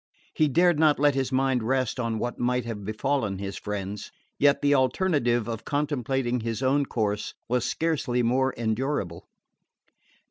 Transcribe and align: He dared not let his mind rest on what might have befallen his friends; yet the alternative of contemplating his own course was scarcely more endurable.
He 0.33 0.47
dared 0.47 0.79
not 0.79 0.97
let 0.97 1.13
his 1.13 1.31
mind 1.31 1.61
rest 1.61 1.99
on 1.99 2.17
what 2.17 2.39
might 2.39 2.65
have 2.65 2.83
befallen 2.83 3.37
his 3.37 3.55
friends; 3.59 4.11
yet 4.39 4.63
the 4.63 4.73
alternative 4.73 5.47
of 5.47 5.63
contemplating 5.63 6.39
his 6.39 6.63
own 6.63 6.87
course 6.87 7.35
was 7.47 7.69
scarcely 7.69 8.23
more 8.23 8.51
endurable. 8.53 9.27